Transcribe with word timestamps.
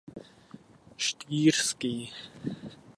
Štýrský. 1.05 1.93